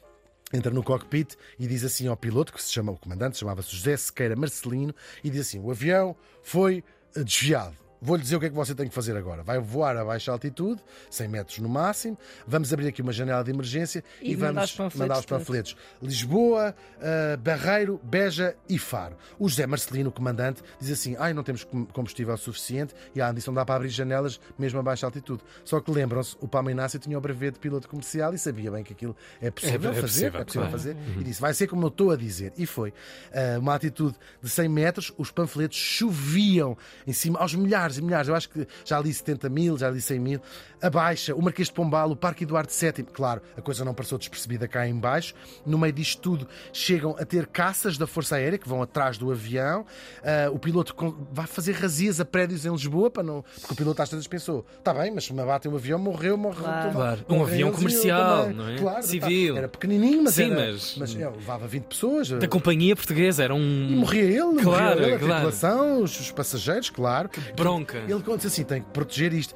Entra 0.54 0.72
no 0.72 0.82
cockpit 0.82 1.36
e 1.60 1.68
diz 1.68 1.84
assim 1.84 2.08
ao 2.08 2.16
piloto, 2.16 2.54
que 2.54 2.64
se 2.64 2.72
chama, 2.72 2.94
o 2.94 2.98
comandante, 2.98 3.38
chamava-se 3.38 3.70
José 3.76 3.98
Sequeira 3.98 4.34
Marcelino, 4.34 4.96
e 5.22 5.30
diz 5.30 5.42
assim: 5.42 5.60
o 5.60 5.70
avião 5.70 6.16
foi 6.42 6.86
eh, 7.18 7.22
desviado. 7.22 7.76
Vou-lhe 8.02 8.22
dizer 8.22 8.36
o 8.36 8.40
que 8.40 8.46
é 8.46 8.50
que 8.50 8.56
você 8.56 8.76
tem 8.76 8.88
que 8.88 8.94
fazer 8.94 9.16
agora. 9.18 9.42
Vai 9.44 9.60
voar 9.60 9.98
a 9.98 10.06
baixa 10.06 10.32
altitude, 10.32 10.82
100 11.10 11.28
metros 11.28 11.58
no 11.60 11.68
máximo. 11.70 12.18
Vamos 12.48 12.72
abrir 12.72 12.88
aqui 12.88 13.02
uma 13.02 13.12
janela 13.12 13.44
de 13.44 13.50
emergência 13.52 14.04
e, 14.22 14.34
E 14.34 14.38
mandar 14.38 14.64
os 14.66 14.72
vamos 14.72 14.72
panfletos 14.76 15.00
mandar 15.00 15.20
os 15.20 15.26
panfletos. 15.26 15.76
Lisboa, 16.02 16.76
eh, 17.02 17.38
Barreiro, 17.38 18.00
Beja 18.04 18.56
e 18.70 18.78
Faro. 18.78 19.16
O 19.40 19.50
José 19.50 19.66
Marcelino, 19.66 20.10
o 20.10 20.12
comandante, 20.12 20.62
diz 20.80 20.92
assim: 20.92 21.16
Ai, 21.18 21.34
não 21.34 21.44
temos 21.44 21.64
com- 21.64 21.86
combustível 21.86 22.36
suficiente 22.38 22.94
e 23.16 23.22
a 23.22 23.32
disse 23.32 23.48
não 23.48 23.54
dá 23.54 23.66
para 23.66 23.76
abrir 23.76 23.90
janelas 23.90 24.40
mesmo 24.58 24.80
a 24.80 24.84
baixa 24.84 25.06
altitude. 25.06 25.42
Só 25.66 25.80
que 25.80 25.92
lembram-se, 25.92 26.36
o 26.40 26.48
Palma 26.48 26.72
Inácio 26.72 27.00
tinha 27.00 27.18
o 27.18 27.22
brevet 27.22 27.54
de 27.54 27.60
piloto 27.60 27.88
comercial 27.88 28.34
e 28.34 28.38
sabia 28.38 28.72
bem 28.72 28.84
que 28.84 28.94
aquilo 28.94 29.16
é 29.42 29.50
possível 29.52 29.90
É- 29.92 29.94
é 29.98 30.02
fazer. 30.02 30.02
possível, 30.32 30.42
é 30.42 30.44
possível 30.46 30.68
claro. 30.68 30.72
fazer. 30.78 30.98
E 31.20 31.24
disse: 31.24 31.42
Vai 31.42 31.54
ser 31.54 31.68
como 31.68 31.84
eu 31.84 31.90
estou 31.90 32.12
a 32.12 32.16
dizer. 32.16 32.54
E 32.58 32.66
foi. 32.66 32.94
Ah, 33.34 33.58
uma 33.60 33.74
altitude 33.74 34.16
de 34.42 34.50
100 34.50 34.70
metros, 34.70 35.14
os 35.18 35.32
panfletos 35.32 35.78
choviam 35.78 36.78
em 37.06 37.14
cima, 37.14 37.40
aos 37.40 37.54
milhares 37.56 37.87
e 37.96 38.02
milhares. 38.02 38.28
Eu 38.28 38.36
acho 38.36 38.50
que 38.50 38.68
já 38.84 39.00
li 39.00 39.14
70 39.14 39.48
mil, 39.50 39.78
já 39.78 39.90
li 39.90 40.02
100 40.02 40.20
mil. 40.20 40.42
A 40.82 40.90
baixa, 40.90 41.34
o 41.34 41.42
Marquês 41.42 41.68
de 41.68 41.74
Pombal, 41.74 42.12
o 42.12 42.16
Parque 42.16 42.44
Eduardo 42.44 42.72
VII. 42.72 43.04
Claro, 43.14 43.42
a 43.56 43.62
coisa 43.62 43.86
não 43.86 43.94
passou 43.94 44.18
despercebida 44.18 44.68
cá 44.68 44.88
em 44.88 44.96
baixo. 44.96 45.34
No 45.66 45.78
meio 45.78 45.94
disto 45.94 46.22
tudo, 46.22 46.48
chegam 46.74 47.16
a 47.20 47.26
ter 47.26 47.48
caças 47.48 47.98
da 47.98 48.06
Força 48.08 48.36
Aérea 48.36 48.58
que 48.58 48.68
vão 48.68 48.82
atrás 48.82 49.18
do 49.18 49.32
avião. 49.32 49.86
Ah, 50.24 50.50
o 50.52 50.60
piloto 50.60 50.96
vai 51.32 51.48
fazer 51.48 51.74
razias 51.74 52.20
a 52.20 52.26
prédios 52.26 52.66
em 52.66 52.72
Lisboa 52.72 53.10
para 53.10 53.24
não. 53.24 53.44
Porque 53.60 53.74
o 53.74 53.76
piloto 53.76 54.02
às 54.02 54.10
vezes 54.10 54.28
pensou: 54.28 54.66
está 54.78 54.94
bem, 54.94 55.12
mas 55.12 55.26
se 55.26 55.34
me 55.34 55.42
abatem 55.42 55.72
um 55.72 55.76
avião, 55.76 56.00
morreu, 56.00 56.38
morreu. 56.38 56.64
Claro. 56.64 56.92
Claro. 56.92 57.26
Um 57.30 57.44
avião 57.44 57.72
comercial, 57.72 58.50
não 58.50 58.68
é? 58.70 58.78
Claro, 58.78 58.96
tá. 58.98 59.02
Civil. 59.04 59.58
Era 59.58 59.68
pequenininho, 59.68 60.24
mas 60.24 60.34
Sim, 60.36 60.52
era, 60.52 60.72
mas- 60.98 61.16
é, 61.16 61.30
levava 61.30 61.68
20 61.68 61.84
pessoas. 61.86 62.30
Da 62.30 62.48
companhia 62.48 62.96
portuguesa, 62.96 63.44
era 63.44 63.54
um. 63.54 63.60
E 63.90 63.96
morria 63.96 64.24
ele, 64.24 64.62
Claro, 64.62 64.62
morria 64.62 64.92
ele, 64.92 65.04
a 65.16 65.20
claro. 65.20 65.20
tripulação, 65.20 66.02
os, 66.02 66.20
os 66.20 66.32
passageiros, 66.32 66.90
claro. 66.90 67.30
bronca. 67.56 67.77
Ele 68.10 68.22
conta 68.24 68.48
assim: 68.48 68.64
tem 68.64 68.82
que 68.82 68.90
proteger 68.92 69.34
isto. 69.34 69.54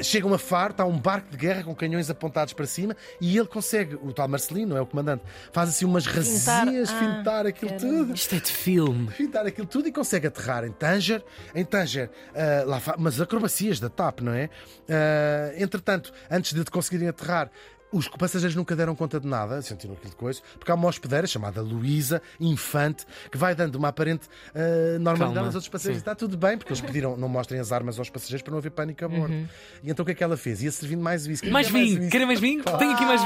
Chegam 0.00 0.32
a 0.32 0.38
Faro, 0.38 0.72
está 0.72 0.84
um 0.84 0.96
barco 0.98 1.30
de 1.30 1.36
guerra 1.36 1.64
com 1.64 1.74
canhões 1.74 2.08
apontados 2.10 2.52
para 2.52 2.66
cima 2.66 2.94
e 3.20 3.36
ele 3.36 3.48
consegue, 3.48 3.96
o 3.96 4.12
tal 4.12 4.28
Marcelino, 4.28 4.68
não 4.70 4.76
é 4.76 4.80
o 4.80 4.86
comandante, 4.86 5.24
faz 5.50 5.70
assim 5.70 5.84
umas 5.86 6.04
Fintar. 6.06 6.66
razias, 6.66 6.90
Ah, 6.90 6.98
fintar 6.98 7.46
aquilo 7.46 7.70
caramba. 7.72 7.88
tudo 8.04 8.14
Isto 8.14 8.34
é 8.34 8.38
de 8.38 8.52
filme. 8.52 9.10
fintar 9.10 9.46
aquilo 9.46 9.66
tudo 9.66 9.88
e 9.88 9.92
consegue 9.92 10.26
aterrar 10.26 10.64
em 10.64 10.70
Tanger. 10.72 11.24
Em 11.54 11.64
Tanger, 11.64 12.10
ah, 12.34 12.64
lá 12.66 12.80
umas 12.96 13.20
acrobacias 13.20 13.80
da 13.80 13.88
TAP, 13.88 14.20
não 14.20 14.32
é? 14.32 14.50
Ah, 14.88 15.52
entretanto, 15.56 16.12
antes 16.30 16.52
de 16.52 16.64
conseguirem 16.66 17.08
aterrar, 17.08 17.50
os 17.92 18.08
passageiros 18.08 18.56
nunca 18.56 18.74
deram 18.74 18.94
conta 18.94 19.20
de 19.20 19.26
nada, 19.26 19.60
sentiram 19.62 19.94
aquilo 19.94 20.10
de 20.10 20.16
coisa, 20.16 20.40
porque 20.58 20.70
há 20.70 20.74
uma 20.74 20.88
hospedeira 20.88 21.26
chamada 21.26 21.60
Luísa 21.60 22.22
Infante 22.40 23.04
que 23.30 23.36
vai 23.38 23.54
dando 23.54 23.76
uma 23.76 23.88
aparente 23.88 24.28
ah, 24.54 24.98
normalidade 24.98 25.34
Calma, 25.34 25.46
aos 25.48 25.54
outros 25.54 25.68
passageiros. 25.68 25.98
sim. 25.98 26.02
Está 26.02 26.14
tudo 26.14 26.36
bem, 26.36 26.56
porque 26.58 26.72
eles 26.72 26.80
pediram 26.80 27.16
não 27.16 27.28
mostrem 27.28 27.60
as 27.60 27.70
armas 27.72 27.98
aos 27.98 28.08
passageiros 28.10 28.42
para 28.42 28.50
não 28.52 28.58
haver 28.58 28.70
pânico 28.70 29.04
a 29.04 29.08
bordo. 29.08 29.34
E 29.82 29.90
então 29.90 30.02
o 30.02 30.06
que 30.06 30.12
é 30.12 30.14
que 30.14 30.24
ela 30.24 30.36
fez? 30.36 30.62
Ia 30.62 30.70
servindo 30.72 31.02
mais 31.02 31.26
whisky. 31.26 31.50
Mais 31.50 31.68
vinho. 31.68 32.08
Querem 32.10 32.26
mais 32.26 32.40
vinho? 32.40 32.62
Tenho 32.64 32.92
aqui 32.92 33.04
mais 33.04 33.20
Ah, 33.22 33.24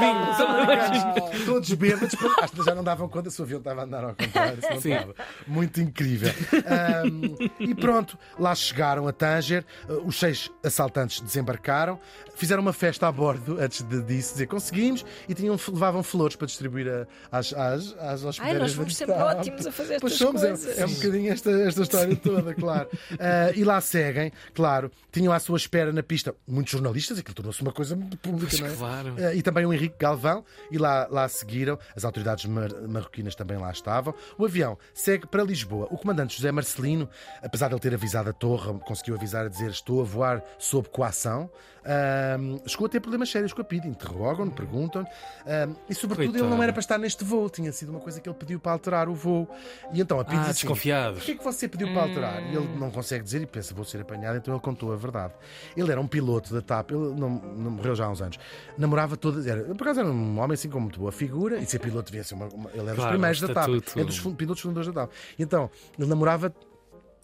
vinho. 0.91 1.45
Todos 1.45 1.71
bêbados, 1.73 2.15
porque 2.15 2.63
já 2.63 2.75
não 2.75 2.83
davam 2.83 3.07
conta 3.07 3.29
se 3.29 3.39
o 3.41 3.43
avião 3.43 3.59
estava 3.59 3.81
a 3.81 3.83
andar 3.83 4.03
ao 4.03 4.15
contrário. 4.15 4.57
Sim. 4.81 4.93
estava. 4.93 5.15
Muito 5.47 5.81
incrível. 5.81 6.31
Ahm, 6.65 7.35
e 7.59 7.73
pronto, 7.75 8.17
lá 8.37 8.53
chegaram 8.55 9.07
a 9.07 9.13
Tanger, 9.13 9.63
uh, 9.89 9.93
os 10.07 10.17
seis 10.19 10.51
assaltantes 10.63 11.21
desembarcaram, 11.21 11.99
fizeram 12.35 12.61
uma 12.61 12.73
festa 12.73 13.07
a 13.07 13.11
bordo 13.11 13.57
antes 13.59 13.81
de, 13.83 14.01
disso, 14.03 14.33
dizer 14.33 14.47
conseguimos, 14.61 15.05
e 15.29 15.33
tinham, 15.33 15.55
levavam 15.69 16.01
flores 16.03 16.35
para 16.35 16.47
distribuir 16.47 16.87
a- 16.87 17.07
às, 17.37 17.53
às, 17.53 17.95
às 18.25 18.39
Ai, 18.39 18.53
nós 18.57 18.73
fomos 18.73 18.95
sempre 18.95 19.15
ótimos 19.15 19.65
a 19.67 19.71
fazer 19.71 19.99
Pois 19.99 20.13
estas 20.13 20.27
somos, 20.27 20.43
é, 20.43 20.47
coisas. 20.49 20.77
é 20.79 20.85
um 20.85 20.93
bocadinho 20.93 21.31
esta, 21.31 21.51
esta 21.51 21.81
história 21.83 22.15
toda, 22.15 22.53
claro. 22.53 22.89
Ah, 23.19 23.51
e 23.55 23.63
lá 23.63 23.79
seguem, 23.81 24.31
claro, 24.53 24.91
tinham 25.11 25.31
à 25.33 25.39
sua 25.39 25.57
espera 25.57 25.91
na 25.91 26.03
pista 26.03 26.33
muitos 26.47 26.71
jornalistas, 26.71 27.17
aquilo 27.19 27.33
tornou-se 27.35 27.61
uma 27.61 27.71
coisa 27.71 27.95
pública, 28.21 28.47
Pois 28.49 28.59
não 28.59 28.67
é? 28.67 28.75
claro. 28.75 29.15
Ah, 29.17 29.33
e 29.33 29.41
também 29.41 29.65
o 29.65 29.73
Henrique 29.73 29.95
Galvão, 29.99 30.43
e 30.71 30.77
lá, 30.77 31.07
lá 31.09 31.27
seguiram, 31.27 31.77
as 31.95 32.03
autoridades 32.05 32.45
mar- 32.45 32.73
marroquinas 32.87 33.35
também 33.35 33.57
lá 33.57 33.71
estavam. 33.71 34.13
O 34.37 34.45
avião 34.45 34.77
segue 34.93 35.25
para 35.27 35.43
Lisboa. 35.43 35.87
O 35.91 35.97
comandante 35.97 36.35
José 36.35 36.51
Marcelino, 36.51 37.09
apesar 37.41 37.67
de 37.69 37.73
ele 37.73 37.81
ter 37.81 37.93
avisado 37.93 38.29
a 38.29 38.33
torre, 38.33 38.77
conseguiu 38.79 39.15
avisar 39.15 39.45
a 39.45 39.49
dizer 39.49 39.69
estou 39.71 40.01
a 40.01 40.03
voar 40.03 40.43
sob 40.59 40.87
coação, 40.89 41.49
ah, 41.85 42.37
chegou 42.67 42.85
a 42.87 42.89
ter 42.89 42.99
problemas 42.99 43.29
sérios 43.29 43.53
com 43.53 43.61
a 43.61 43.63
PID, 43.63 43.87
interrogam-no 43.87 44.46
questionam, 44.49 44.51
perguntam 44.51 45.01
um, 45.03 45.75
e 45.89 45.93
sobretudo 45.95 46.29
ele 46.35 46.41
não 46.43 46.49
Coitado. 46.49 46.63
era 46.63 46.73
para 46.73 46.79
estar 46.79 46.97
neste 46.97 47.23
voo, 47.23 47.49
tinha 47.49 47.71
sido 47.71 47.89
uma 47.89 47.99
coisa 47.99 48.19
que 48.19 48.27
ele 48.27 48.35
pediu 48.37 48.59
para 48.59 48.71
alterar 48.71 49.09
o 49.09 49.13
voo. 49.15 49.47
E 49.93 50.01
então 50.01 50.19
a 50.19 50.25
Pete 50.25 50.37
Ah, 50.37 50.41
assim, 50.41 50.51
desconfiados. 50.61 51.19
Porquê 51.19 51.31
é 51.31 51.35
que 51.35 51.43
você 51.43 51.67
pediu 51.67 51.91
para 51.93 52.03
alterar? 52.03 52.41
E 52.43 52.55
ele 52.55 52.67
não 52.77 52.89
consegue 52.91 53.23
dizer 53.23 53.41
e 53.41 53.45
pensa, 53.45 53.73
vou 53.73 53.85
ser 53.85 54.01
apanhado, 54.01 54.37
então 54.37 54.53
ele 54.53 54.61
contou 54.61 54.91
a 54.91 54.95
verdade. 54.95 55.33
Ele 55.75 55.91
era 55.91 55.99
um 56.01 56.07
piloto 56.07 56.53
da 56.53 56.61
TAP, 56.61 56.91
ele 56.91 57.13
não, 57.19 57.29
não 57.29 57.71
morreu 57.71 57.95
já 57.95 58.05
há 58.05 58.09
uns 58.09 58.21
anos. 58.21 58.37
Namorava 58.77 59.15
todas, 59.17 59.45
era, 59.47 59.63
por 59.75 59.81
acaso 59.83 59.99
era 60.01 60.09
um 60.09 60.39
homem 60.39 60.53
assim 60.53 60.69
com 60.69 60.79
muito 60.79 60.99
boa 60.99 61.11
figura, 61.11 61.57
e 61.59 61.65
ser 61.65 61.79
piloto 61.79 62.11
devia 62.11 62.23
ser 62.23 62.33
uma, 62.35 62.47
uma- 62.47 62.69
ele 62.71 62.79
era 62.81 62.87
dos 62.89 62.95
Claro, 62.95 63.11
primeiros 63.11 63.41
um 63.41 63.47
da 63.47 63.53
TAP, 63.53 63.69
é 63.95 64.03
dos 64.03 64.19
pilotos 64.19 64.61
fundadores 64.61 64.87
da 64.93 65.01
TAP. 65.01 65.11
Então, 65.39 65.69
ele 65.97 66.07
namorava 66.07 66.53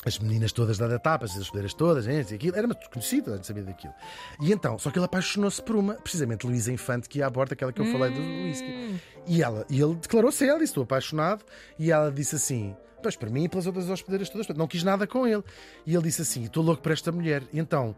as 0.05 0.19
meninas 0.19 0.51
todas 0.51 0.77
da 0.77 0.87
etapa, 0.93 1.25
as 1.25 1.35
escolheiras 1.35 1.73
todas, 1.73 2.07
aquilo, 2.07 2.55
era 2.55 2.67
muito 2.67 2.89
conhecido, 2.89 3.39
sabia 3.43 3.63
daquilo. 3.63 3.93
E 4.41 4.51
então, 4.51 4.77
só 4.77 4.91
que 4.91 4.97
ele 4.97 5.05
apaixonou-se 5.05 5.61
por 5.61 5.75
uma, 5.75 5.95
precisamente 5.95 6.45
Luísa 6.45 6.71
Infante, 6.71 7.07
que 7.07 7.19
ia 7.19 7.27
à 7.27 7.29
bordo, 7.29 7.53
aquela 7.53 7.71
que 7.71 7.81
eu 7.81 7.85
falei 7.85 8.11
do 8.11 8.19
whisky. 8.19 8.99
E, 9.25 9.41
ela, 9.41 9.65
e 9.69 9.81
ele 9.81 9.95
declarou-se 9.95 10.45
ela, 10.47 10.63
Estou 10.63 10.83
apaixonado, 10.83 11.43
e 11.77 11.91
ela 11.91 12.11
disse 12.11 12.35
assim. 12.35 12.75
Pois, 13.01 13.17
para 13.17 13.29
mim 13.29 13.43
e 13.43 13.49
pelas 13.49 13.67
outras 13.67 13.89
hospedeiras 13.89 14.29
todas, 14.29 14.47
não 14.47 14.65
quis 14.65 14.81
nada 14.81 15.05
com 15.05 15.27
ele. 15.27 15.43
E 15.85 15.93
ele 15.93 16.03
disse 16.03 16.21
assim: 16.21 16.45
Estou 16.45 16.63
louco 16.63 16.81
por 16.81 16.93
esta 16.93 17.11
mulher. 17.11 17.43
E 17.51 17.59
então 17.59 17.93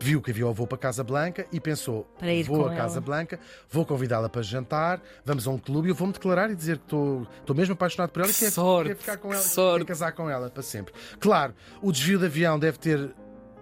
viu 0.00 0.20
que 0.20 0.30
havia 0.30 0.46
o 0.46 0.52
voo 0.52 0.66
para 0.66 0.78
Casa 0.78 1.02
Blanca 1.04 1.46
e 1.52 1.60
pensou: 1.60 2.04
Para 2.18 2.32
ir 2.32 2.44
Vou 2.44 2.66
a 2.66 2.74
Casa 2.74 2.96
ela. 2.96 3.00
Blanca, 3.00 3.38
vou 3.70 3.84
convidá-la 3.84 4.28
para 4.28 4.42
jantar, 4.42 5.00
vamos 5.24 5.46
a 5.46 5.50
um 5.50 5.58
clube 5.58 5.88
e 5.88 5.90
eu 5.90 5.94
vou-me 5.94 6.12
declarar 6.12 6.50
e 6.50 6.54
dizer 6.54 6.78
que 6.78 6.84
estou, 6.84 7.26
estou 7.40 7.54
mesmo 7.56 7.74
apaixonado 7.74 8.10
por 8.10 8.20
ela 8.22 8.30
e 8.30 8.34
Que 8.34 8.40
quero, 8.40 8.52
sorte, 8.52 8.88
quero 8.88 8.98
ficar 9.00 9.16
com 9.18 9.28
que 9.28 9.34
ela, 9.34 9.44
sorte. 9.44 9.72
quero 9.74 9.86
casar 9.86 10.12
com 10.12 10.28
ela 10.30 10.50
para 10.50 10.62
sempre. 10.62 10.92
Claro, 11.20 11.54
o 11.82 11.90
desvio 11.92 12.18
de 12.18 12.26
avião 12.26 12.58
deve 12.58 12.78
ter 12.78 13.14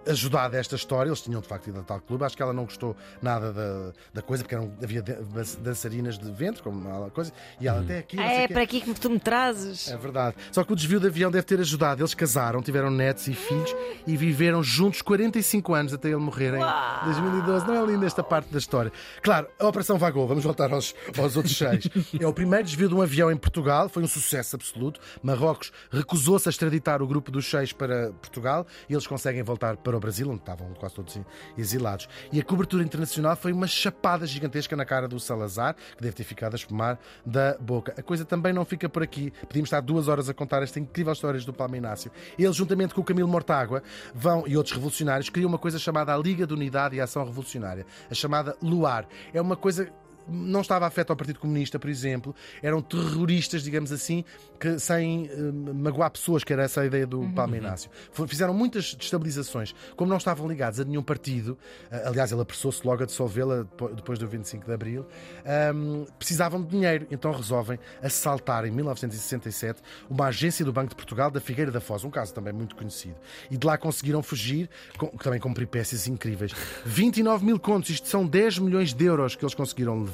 ajudado 0.06 0.56
esta 0.56 0.76
história. 0.76 1.08
Eles 1.08 1.20
tinham 1.20 1.40
de 1.40 1.48
facto 1.48 1.68
ido 1.68 1.80
a 1.80 1.82
tal 1.82 2.00
clube. 2.00 2.24
Acho 2.24 2.36
que 2.36 2.42
ela 2.42 2.52
não 2.52 2.64
gostou 2.64 2.96
nada 3.22 3.52
da, 3.52 3.92
da 4.12 4.22
coisa, 4.22 4.42
porque 4.42 4.54
eram, 4.54 4.72
havia 4.82 5.02
dan- 5.02 5.22
dançarinas 5.60 6.18
de 6.18 6.30
ventre, 6.32 6.62
como 6.62 6.78
uma 6.78 7.10
coisa, 7.10 7.32
e 7.60 7.66
ela 7.68 7.80
até 7.80 7.98
aqui. 7.98 8.16
sei 8.16 8.26
É 8.26 8.48
para 8.48 8.62
aqui 8.62 8.80
que 8.80 8.94
tu 8.94 9.10
me 9.10 9.18
trazes. 9.20 9.88
É 9.88 9.96
verdade. 9.96 10.36
Só 10.52 10.64
que 10.64 10.72
o 10.72 10.76
desvio 10.76 11.00
de 11.00 11.06
avião 11.06 11.30
deve 11.30 11.44
ter 11.46 11.60
ajudado. 11.60 12.00
Eles 12.02 12.14
casaram, 12.14 12.62
tiveram 12.62 12.90
netos 12.90 13.26
e 13.28 13.34
filhos 13.34 13.74
e 14.06 14.16
viveram 14.16 14.62
juntos 14.62 15.02
45 15.02 15.74
anos 15.74 15.92
até 15.92 16.08
ele 16.08 16.16
morrer 16.16 16.54
em 16.54 17.04
2012. 17.04 17.66
Não 17.66 17.74
é 17.82 17.86
linda 17.86 18.06
esta 18.06 18.22
parte 18.22 18.50
da 18.52 18.58
história? 18.58 18.92
Claro, 19.22 19.48
a 19.58 19.66
Operação 19.66 19.98
Vagou, 19.98 20.26
vamos 20.26 20.44
voltar 20.44 20.72
aos, 20.72 20.94
aos 21.18 21.36
outros 21.36 21.56
seis. 21.56 21.84
É 22.20 22.26
o 22.26 22.32
primeiro 22.32 22.64
desvio 22.64 22.88
de 22.88 22.94
um 22.94 23.02
avião 23.02 23.30
em 23.30 23.36
Portugal, 23.36 23.88
foi 23.88 24.02
um 24.02 24.06
sucesso 24.06 24.56
absoluto. 24.56 25.00
Marrocos 25.22 25.72
recusou-se 25.90 26.48
a 26.48 26.50
extraditar 26.50 27.02
o 27.02 27.06
grupo 27.06 27.30
dos 27.30 27.48
seis 27.48 27.72
para 27.72 28.12
Portugal 28.12 28.66
e 28.88 28.92
eles 28.94 29.06
conseguem 29.06 29.42
voltar 29.42 29.76
para 29.76 29.93
o 29.96 30.00
Brasil, 30.00 30.28
onde 30.28 30.40
estavam 30.40 30.72
quase 30.74 30.94
todos 30.94 31.18
exilados. 31.56 32.08
E 32.32 32.40
a 32.40 32.44
cobertura 32.44 32.82
internacional 32.82 33.36
foi 33.36 33.52
uma 33.52 33.66
chapada 33.66 34.26
gigantesca 34.26 34.76
na 34.76 34.84
cara 34.84 35.08
do 35.08 35.18
Salazar, 35.20 35.74
que 35.96 36.02
deve 36.02 36.14
ter 36.14 36.24
ficado 36.24 36.54
a 36.54 36.56
espumar 36.56 36.98
da 37.24 37.56
boca. 37.58 37.94
A 37.96 38.02
coisa 38.02 38.24
também 38.24 38.52
não 38.52 38.64
fica 38.64 38.88
por 38.88 39.02
aqui. 39.02 39.32
Podíamos 39.46 39.68
estar 39.68 39.80
duas 39.80 40.08
horas 40.08 40.28
a 40.28 40.34
contar 40.34 40.62
esta 40.62 40.78
incrível 40.78 41.12
história 41.12 41.40
do 41.40 41.52
Palma 41.52 41.76
Inácio. 41.76 42.10
Eles, 42.38 42.56
juntamente 42.56 42.94
com 42.94 43.00
o 43.00 43.04
Camilo 43.04 43.28
Mortágua, 43.28 43.82
vão 44.14 44.44
e 44.46 44.56
outros 44.56 44.74
revolucionários, 44.74 45.28
criam 45.28 45.48
uma 45.48 45.58
coisa 45.58 45.78
chamada 45.78 46.14
a 46.14 46.18
Liga 46.18 46.46
de 46.46 46.54
Unidade 46.54 46.96
e 46.96 47.00
Ação 47.00 47.24
Revolucionária, 47.24 47.86
a 48.10 48.14
chamada 48.14 48.56
LUAR. 48.62 49.06
É 49.32 49.40
uma 49.40 49.56
coisa 49.56 49.92
não 50.28 50.60
estava 50.60 50.86
afeto 50.86 51.10
ao 51.10 51.16
Partido 51.16 51.38
Comunista, 51.38 51.78
por 51.78 51.90
exemplo, 51.90 52.34
eram 52.62 52.80
terroristas, 52.80 53.62
digamos 53.62 53.92
assim, 53.92 54.24
que 54.58 54.78
sem 54.78 55.26
eh, 55.30 55.36
magoar 55.74 56.10
pessoas, 56.10 56.42
que 56.44 56.52
era 56.52 56.62
essa 56.62 56.80
a 56.80 56.86
ideia 56.86 57.06
do 57.06 57.28
Palma 57.34 57.56
Inácio. 57.56 57.90
F- 58.12 58.26
Fizeram 58.26 58.54
muitas 58.54 58.94
destabilizações. 58.94 59.74
Como 59.96 60.08
não 60.08 60.16
estavam 60.16 60.48
ligados 60.48 60.80
a 60.80 60.84
nenhum 60.84 61.02
partido, 61.02 61.58
eh, 61.90 62.02
aliás, 62.06 62.32
ele 62.32 62.40
apressou-se 62.40 62.86
logo 62.86 63.02
a 63.02 63.06
dissolvê-la 63.06 63.58
depo- 63.58 63.88
depois 63.88 64.18
do 64.18 64.26
25 64.26 64.64
de 64.66 64.72
Abril, 64.72 65.06
ahm, 65.44 66.04
precisavam 66.18 66.62
de 66.62 66.68
dinheiro, 66.68 67.06
então 67.10 67.30
resolvem 67.32 67.78
assaltar 68.02 68.64
em 68.64 68.70
1967 68.70 69.82
uma 70.08 70.26
agência 70.26 70.64
do 70.64 70.72
Banco 70.72 70.90
de 70.90 70.96
Portugal 70.96 71.30
da 71.30 71.40
Figueira 71.40 71.70
da 71.70 71.80
Foz, 71.80 72.04
um 72.04 72.10
caso 72.10 72.32
também 72.32 72.52
muito 72.52 72.74
conhecido. 72.74 73.16
E 73.50 73.56
de 73.56 73.66
lá 73.66 73.76
conseguiram 73.76 74.22
fugir, 74.22 74.70
com- 74.96 75.08
também 75.08 75.38
com 75.40 75.52
peripécias 75.52 76.06
incríveis. 76.08 76.52
29 76.86 77.44
mil 77.44 77.58
contos, 77.60 77.90
isto 77.90 78.08
são 78.08 78.26
10 78.26 78.58
milhões 78.58 78.94
de 78.94 79.04
euros 79.04 79.36
que 79.36 79.44
eles 79.44 79.54
conseguiram 79.54 80.00
levar 80.00 80.13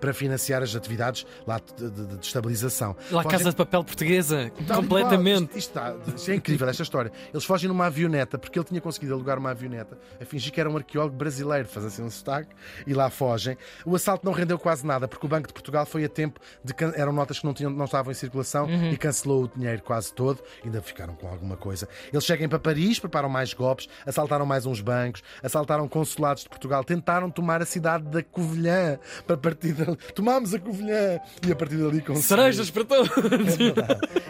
para 0.00 0.12
financiar 0.14 0.62
as 0.62 0.74
atividades 0.74 1.26
lá 1.46 1.58
de, 1.60 1.90
de- 1.90 2.06
de 2.18 2.26
estabilização. 2.26 2.96
Lá 3.10 3.22
Fogem- 3.22 3.38
Casa 3.38 3.50
de 3.50 3.56
Papel 3.56 3.84
Portuguesa, 3.84 4.42
e 4.58 4.64
completamente. 4.74 5.56
Isto, 5.56 5.58
está- 5.58 5.94
isto 6.14 6.30
é 6.30 6.34
incrível, 6.34 6.68
esta 6.68 6.82
história. 6.82 7.12
Eles 7.32 7.44
fogem 7.44 7.68
numa 7.68 7.86
avioneta, 7.86 8.38
porque 8.38 8.58
ele 8.58 8.66
tinha 8.66 8.80
conseguido 8.80 9.14
alugar 9.14 9.38
uma 9.38 9.50
avioneta, 9.50 9.98
a 10.20 10.24
fingir 10.24 10.52
que 10.52 10.60
era 10.60 10.68
um 10.70 10.76
arqueólogo 10.76 11.16
brasileiro, 11.16 11.68
faz 11.68 11.86
assim 11.86 12.02
um 12.02 12.10
sotaque, 12.10 12.50
e 12.86 12.94
lá 12.94 13.10
fogem. 13.10 13.56
O 13.84 13.94
assalto 13.94 14.24
não 14.24 14.32
rendeu 14.32 14.58
quase 14.58 14.86
nada, 14.86 15.06
porque 15.08 15.24
o 15.24 15.28
Banco 15.28 15.48
de 15.48 15.54
Portugal 15.54 15.86
foi 15.86 16.04
a 16.04 16.08
tempo 16.08 16.40
de. 16.64 16.74
can- 16.74 16.92
Eram 16.96 17.12
notas 17.12 17.38
que 17.38 17.44
não, 17.44 17.54
tinham, 17.54 17.70
não 17.70 17.84
estavam 17.84 18.10
em 18.10 18.14
circulação 18.14 18.66
e 18.92 18.96
cancelou 18.96 19.44
o 19.44 19.48
dinheiro 19.48 19.82
quase 19.82 20.12
todo, 20.12 20.40
ainda 20.64 20.80
ficaram 20.82 21.14
com 21.14 21.28
alguma 21.28 21.56
coisa. 21.56 21.88
Eles 22.12 22.24
chegam 22.24 22.48
para 22.48 22.58
Paris, 22.58 22.98
preparam 22.98 23.28
mais 23.28 23.52
golpes, 23.54 23.88
assaltaram 24.06 24.46
mais 24.46 24.66
uns 24.66 24.80
bancos, 24.80 25.22
assaltaram 25.42 25.86
consulados 25.88 26.42
de 26.44 26.48
Portugal, 26.48 26.82
tentaram 26.84 27.30
tomar 27.30 27.60
a 27.62 27.66
cidade 27.66 28.04
da 28.04 28.22
Covilhã 28.22 28.98
para 29.26 29.35
partir 29.36 29.72
dali. 29.72 29.96
Tomámos 30.14 30.54
a 30.54 30.58
Covilhã 30.58 31.20
e 31.46 31.52
a 31.52 31.56
partir 31.56 31.76
dali 31.76 32.00
conseguiram. 32.00 32.22
Cerejas 32.22 32.70
para 32.70 32.84
todos. 32.84 33.10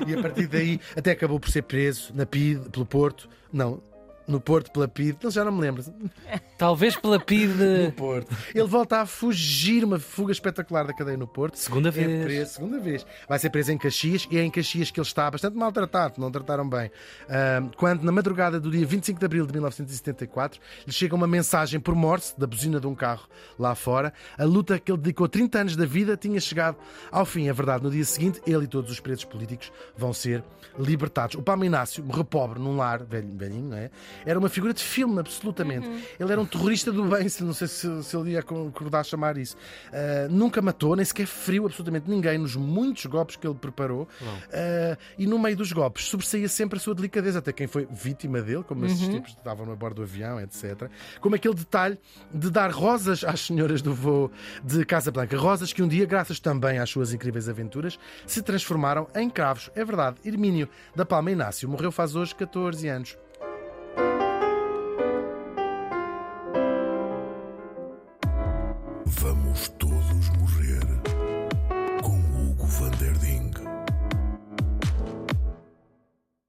E 0.06 0.14
a 0.14 0.22
partir 0.22 0.46
daí 0.46 0.80
até 0.96 1.12
acabou 1.12 1.40
por 1.40 1.50
ser 1.50 1.62
preso 1.62 2.12
na 2.14 2.26
PID, 2.26 2.70
pelo 2.70 2.86
Porto. 2.86 3.28
Não, 3.52 3.80
no 4.26 4.40
Porto 4.40 4.70
pela 4.72 4.88
PID. 4.88 5.16
Ele 5.22 5.30
já 5.30 5.44
não 5.44 5.52
me 5.52 5.60
lembro. 5.60 5.84
Talvez 6.58 6.96
pela 6.96 7.18
No 7.18 7.24
PIDE. 7.24 7.92
Porto. 7.96 8.34
Ele 8.54 8.66
volta 8.66 9.00
a 9.00 9.06
fugir, 9.06 9.84
uma 9.84 9.98
fuga 9.98 10.32
espetacular 10.32 10.86
da 10.86 10.92
cadeia 10.94 11.16
no 11.16 11.26
Porto. 11.26 11.56
Segunda 11.56 11.88
É 11.88 11.92
vez. 11.92 12.24
preso, 12.24 12.52
segunda 12.54 12.78
vez. 12.80 13.06
Vai 13.28 13.38
ser 13.38 13.50
preso 13.50 13.72
em 13.72 13.78
Caxias 13.78 14.26
e 14.30 14.38
é 14.38 14.42
em 14.42 14.50
Caxias 14.50 14.90
que 14.90 14.98
ele 15.00 15.06
está 15.06 15.30
bastante 15.30 15.56
maltratado, 15.56 16.20
não 16.20 16.30
trataram 16.30 16.68
bem. 16.68 16.90
Quando, 17.76 18.02
na 18.02 18.12
madrugada 18.12 18.58
do 18.60 18.70
dia 18.70 18.86
25 18.86 19.18
de 19.18 19.26
abril 19.26 19.46
de 19.46 19.52
1974, 19.52 20.60
lhe 20.86 20.92
chega 20.92 21.14
uma 21.14 21.26
mensagem 21.26 21.78
por 21.80 21.94
Morse 21.94 22.38
da 22.38 22.46
buzina 22.46 22.80
de 22.80 22.86
um 22.86 22.94
carro 22.94 23.26
lá 23.58 23.74
fora. 23.74 24.12
A 24.38 24.44
luta 24.44 24.78
que 24.78 24.90
ele 24.90 24.98
dedicou 24.98 25.28
30 25.28 25.58
anos 25.60 25.76
da 25.76 25.84
vida 25.86 26.16
tinha 26.16 26.40
chegado 26.40 26.76
ao 27.10 27.24
fim. 27.26 27.48
É 27.48 27.52
verdade, 27.52 27.82
no 27.84 27.90
dia 27.90 28.04
seguinte, 28.04 28.40
ele 28.46 28.64
e 28.64 28.68
todos 28.68 28.90
os 28.90 29.00
presos 29.00 29.24
políticos 29.24 29.70
vão 29.96 30.12
ser 30.12 30.42
libertados. 30.78 31.36
O 31.36 31.42
Palma 31.42 31.64
Inácio 31.66 32.04
morreu 32.04 32.24
pobre 32.24 32.58
num 32.58 32.76
lar, 32.76 33.02
velho- 33.04 33.28
velhinho, 33.36 33.70
não 33.70 33.76
é? 33.76 33.90
Era 34.24 34.38
uma 34.38 34.48
figura 34.48 34.72
de 34.72 34.82
filme, 34.82 35.18
absolutamente. 35.20 35.88
Ele 36.18 36.32
era 36.32 36.40
um 36.40 36.46
terrorista 36.46 36.90
do 36.92 37.04
bem, 37.04 37.28
se- 37.28 37.42
não 37.44 37.52
sei 37.52 37.68
se, 37.68 38.02
se 38.04 38.16
ele 38.16 38.30
ia 38.32 38.42
concordar 38.42 39.00
a 39.00 39.04
chamar 39.04 39.36
isso. 39.36 39.56
Ah, 39.92 40.28
nunca 40.30 40.62
matou, 40.62 40.94
nem 40.96 41.04
sequer 41.04 41.26
feriu 41.26 41.66
absolutamente 41.66 42.08
ninguém 42.10 42.38
nos 42.38 42.56
muitos 42.56 43.06
golpes 43.06 43.36
que 43.36 43.46
ele 43.46 43.54
preparou. 43.56 44.08
Ah, 44.52 44.96
e 45.18 45.26
no 45.26 45.38
meio 45.38 45.56
dos 45.56 45.72
golpes 45.72 46.04
sobressaía 46.06 46.48
sempre 46.48 46.78
a 46.78 46.80
sua 46.80 46.94
delicadeza, 46.94 47.38
até 47.38 47.52
quem 47.52 47.66
foi 47.66 47.86
vítima 47.90 48.40
dele, 48.40 48.62
como 48.64 48.84
esses 48.86 49.08
tipos 49.08 49.32
que 49.32 49.38
estavam 49.38 49.70
a 49.70 49.76
bordo 49.76 49.96
do 49.96 50.02
avião, 50.02 50.40
etc. 50.40 50.88
Como 51.20 51.34
aquele 51.34 51.54
detalhe 51.54 51.98
de 52.32 52.50
dar 52.50 52.70
rosas 52.70 53.24
às 53.24 53.40
senhoras 53.40 53.80
do 53.82 53.94
voo 53.94 54.30
de 54.64 54.84
Casa 54.84 55.10
Blanca. 55.10 55.36
Rosas 55.38 55.72
que 55.72 55.82
um 55.82 55.88
dia, 55.88 56.04
graças 56.06 56.38
também 56.40 56.78
às 56.78 56.90
suas 56.90 57.12
incríveis 57.12 57.48
aventuras, 57.48 57.98
se 58.26 58.42
transformaram 58.42 59.08
em 59.14 59.28
cravos. 59.30 59.70
É 59.74 59.84
verdade, 59.84 60.16
Hermínio 60.24 60.68
da 60.94 61.04
Palma 61.04 61.30
Inácio 61.30 61.68
morreu 61.68 61.90
faz 61.90 62.14
hoje 62.14 62.34
14 62.34 62.86
anos. 62.88 63.16